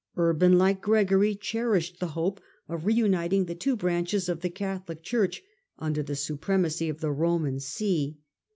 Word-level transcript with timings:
Urban, 0.17 0.57
like 0.57 0.81
Gregory, 0.81 1.35
cherished 1.35 1.99
the 1.99 2.07
hope 2.17 2.41
of 2.67 2.87
reuniting 2.87 3.45
the 3.45 3.53
two 3.53 3.75
branches 3.75 4.27
of 4.27 4.41
the 4.41 4.49
Catholic 4.49 5.03
Church 5.03 5.43
under 5.77 6.01
the 6.01 6.15
su 6.15 6.37
premacy 6.37 6.89
of 6.89 7.01
the 7.01 7.13
Boman 7.13 7.61
see. 7.61 8.17